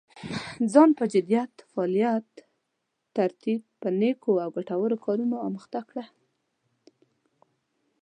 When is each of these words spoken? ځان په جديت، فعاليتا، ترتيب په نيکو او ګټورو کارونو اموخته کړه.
ځان 0.71 0.89
په 0.99 1.05
جديت، 1.13 1.53
فعاليتا، 1.71 2.41
ترتيب 3.15 3.61
په 3.81 3.87
نيکو 3.99 4.31
او 4.43 4.49
ګټورو 4.57 5.01
کارونو 5.05 5.35
اموخته 5.47 5.81
کړه. 5.89 6.05